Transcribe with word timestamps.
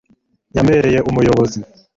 yambereye 0.55 0.99
umuyobozi 1.09 1.59